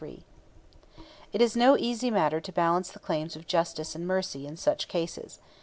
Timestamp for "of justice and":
3.35-4.07